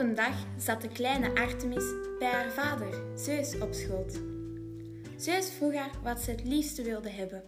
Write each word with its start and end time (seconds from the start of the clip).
een 0.00 0.14
dag 0.14 0.34
zat 0.56 0.82
de 0.82 0.88
kleine 0.88 1.34
Artemis 1.34 1.84
bij 2.18 2.30
haar 2.30 2.50
vader, 2.50 3.02
Zeus, 3.14 3.58
op 3.58 3.72
schoot. 3.72 4.20
Zeus 5.16 5.50
vroeg 5.50 5.74
haar 5.74 5.90
wat 6.02 6.20
ze 6.20 6.30
het 6.30 6.44
liefste 6.44 6.82
wilde 6.82 7.10
hebben. 7.10 7.42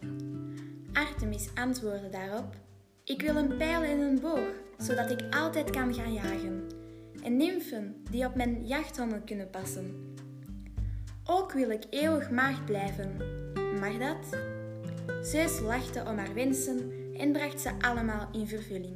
Artemis 0.93 1.49
antwoordde 1.55 2.09
daarop: 2.09 2.55
Ik 3.03 3.21
wil 3.21 3.35
een 3.35 3.57
pijl 3.57 3.81
en 3.81 3.99
een 3.99 4.19
boog, 4.19 4.49
zodat 4.77 5.11
ik 5.11 5.35
altijd 5.35 5.69
kan 5.69 5.93
gaan 5.93 6.13
jagen. 6.13 6.67
En 7.23 7.37
nymfen 7.37 8.03
die 8.11 8.25
op 8.25 8.35
mijn 8.35 8.65
jachthonden 8.65 9.23
kunnen 9.23 9.49
passen. 9.49 10.15
Ook 11.25 11.51
wil 11.51 11.69
ik 11.69 11.83
eeuwig 11.89 12.29
maagd 12.29 12.65
blijven. 12.65 13.17
Mag 13.79 13.97
dat? 13.97 14.39
Zeus 15.21 15.59
lachte 15.59 16.03
om 16.07 16.17
haar 16.17 16.33
wensen 16.33 16.91
en 17.17 17.31
bracht 17.31 17.61
ze 17.61 17.71
allemaal 17.79 18.29
in 18.31 18.47
vervulling. 18.47 18.95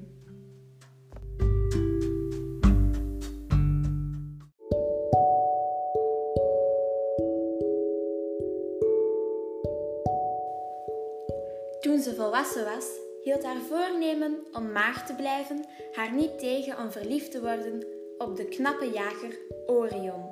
Toen 11.80 12.02
ze 12.02 12.16
volwassen 12.16 12.66
was, 12.66 12.86
hield 13.24 13.44
haar 13.44 13.62
voornemen 13.62 14.48
om 14.54 14.72
maag 14.72 15.06
te 15.06 15.16
blijven 15.16 15.66
haar 15.92 16.14
niet 16.14 16.40
tegen 16.40 16.78
om 16.78 16.92
verliefd 16.92 17.32
te 17.32 17.42
worden 17.42 17.86
op 18.18 18.36
de 18.36 18.46
knappe 18.46 18.92
jager 18.92 19.38
Orion. 19.66 20.26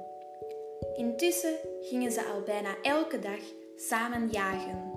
Intussen 0.95 1.55
gingen 1.81 2.11
ze 2.11 2.23
al 2.23 2.41
bijna 2.41 2.75
elke 2.81 3.19
dag 3.19 3.39
samen 3.75 4.29
jagen. 4.29 4.91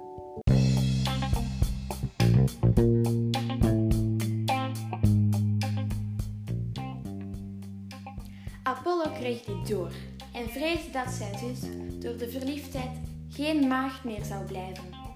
Apollo 8.62 9.10
kreeg 9.12 9.42
dit 9.42 9.68
door 9.68 9.92
en 10.34 10.48
vreesde 10.48 10.90
dat 10.90 11.10
zijn 11.10 11.38
zus 11.38 11.60
door 12.00 12.16
de 12.16 12.30
verliefdheid 12.30 12.96
geen 13.28 13.66
maagd 13.68 14.04
meer 14.04 14.24
zou 14.24 14.44
blijven. 14.44 15.07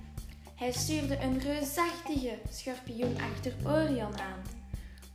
Hij 0.63 0.73
stuurde 0.73 1.19
een 1.21 1.39
reusachtige 1.39 2.39
schorpioen 2.51 3.17
achter 3.21 3.55
Orion 3.67 4.19
aan. 4.19 4.43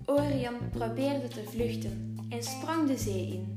Orion 0.06 0.70
probeerde 0.70 1.28
te 1.28 1.44
vluchten 1.44 2.18
en 2.30 2.44
sprong 2.44 2.88
de 2.88 2.98
zee 2.98 3.28
in. 3.28 3.56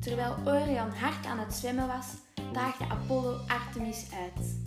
Terwijl 0.00 0.36
Orion 0.46 0.90
hard 0.90 1.26
aan 1.26 1.38
het 1.38 1.54
zwemmen 1.54 1.86
was, 1.86 2.06
daagde 2.52 2.84
Apollo 2.84 3.40
Artemis 3.46 4.06
uit. 4.12 4.60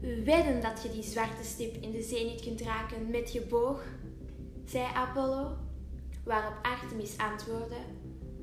We 0.00 0.22
wedden 0.24 0.62
dat 0.62 0.82
je 0.82 0.90
die 0.92 1.02
zwarte 1.02 1.44
stip 1.44 1.76
in 1.82 1.90
de 1.90 2.02
zee 2.02 2.24
niet 2.24 2.40
kunt 2.40 2.60
raken 2.60 3.10
met 3.10 3.32
je 3.32 3.40
boog, 3.40 3.84
zei 4.64 4.84
Apollo, 4.94 5.56
waarop 6.24 6.54
Artemis 6.62 7.18
antwoordde: 7.18 7.76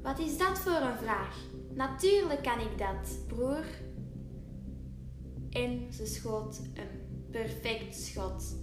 Wat 0.01 0.19
is 0.19 0.37
dat 0.37 0.59
voor 0.59 0.81
een 0.81 0.97
vraag? 0.97 1.37
Natuurlijk 1.73 2.43
kan 2.43 2.59
ik 2.59 2.77
dat, 2.77 3.27
broer. 3.27 3.65
En 5.49 5.93
ze 5.93 6.05
schoot 6.05 6.61
een 6.73 7.29
perfect 7.31 7.95
schot. 7.95 8.55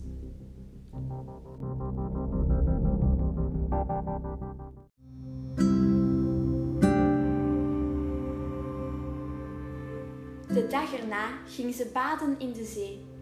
De 10.54 10.66
dag 10.68 10.94
erna 10.94 11.28
ging 11.46 11.74
ze 11.74 11.90
baden 11.92 12.38
in 12.38 12.52
de 12.52 12.64
zee. 12.64 13.13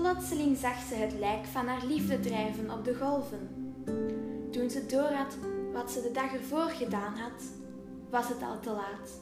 Plotseling 0.00 0.56
zag 0.56 0.82
ze 0.88 0.94
het 0.94 1.12
lijk 1.12 1.46
van 1.46 1.66
haar 1.66 1.84
liefde 1.84 2.20
drijven 2.20 2.70
op 2.70 2.84
de 2.84 2.94
golven. 2.94 3.48
Toen 4.50 4.70
ze 4.70 4.86
doorhad 4.86 5.36
wat 5.72 5.90
ze 5.90 6.02
de 6.02 6.10
dag 6.10 6.32
ervoor 6.32 6.68
gedaan 6.68 7.14
had, 7.16 7.42
was 8.10 8.28
het 8.28 8.42
al 8.42 8.60
te 8.60 8.70
laat. 8.70 9.20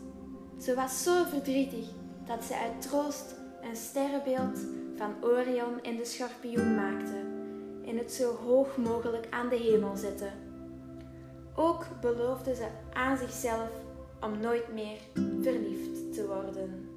Ze 0.58 0.74
was 0.74 1.02
zo 1.02 1.24
verdrietig 1.24 1.86
dat 2.26 2.44
ze 2.44 2.56
uit 2.56 2.82
troost 2.82 3.34
een 3.62 3.76
sterrenbeeld 3.76 4.58
van 4.96 5.14
Orion 5.20 5.82
en 5.82 5.96
de 5.96 6.04
schorpioen 6.04 6.74
maakte 6.74 7.18
en 7.84 7.98
het 7.98 8.12
zo 8.12 8.36
hoog 8.36 8.76
mogelijk 8.76 9.26
aan 9.30 9.48
de 9.48 9.56
hemel 9.56 9.96
zette. 9.96 10.30
Ook 11.54 11.86
beloofde 12.00 12.54
ze 12.54 12.66
aan 12.92 13.16
zichzelf 13.16 13.70
om 14.20 14.40
nooit 14.40 14.72
meer 14.72 14.98
verliefd 15.42 16.14
te 16.14 16.26
worden. 16.26 16.87